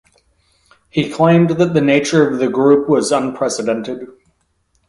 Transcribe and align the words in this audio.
He 0.89 1.11
claimed 1.11 1.51
that 1.51 1.75
the 1.75 1.79
nature 1.79 2.27
of 2.27 2.39
the 2.39 2.49
group 2.49 2.89
was 2.89 3.11
"unprecedented". 3.11 4.07